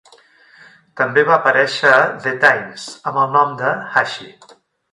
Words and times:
També 1.01 1.23
va 1.27 1.35
aparèixer 1.35 1.91
a 1.97 2.01
"The 2.25 2.33
Times" 2.45 2.89
amb 3.13 3.23
el 3.25 3.31
nom 3.39 3.55
de 3.61 3.77
"Hashi". 3.99 4.31